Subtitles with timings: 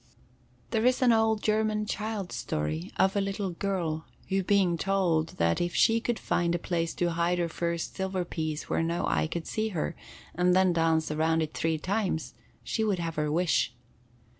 [0.71, 5.61] There is an old German child's story of a little girl who being told that
[5.61, 9.27] if she could find a place to hide her first silver piece where no eye
[9.27, 9.95] could see her,
[10.33, 12.33] and then dance round it three times,
[12.63, 13.75] she would have her wish.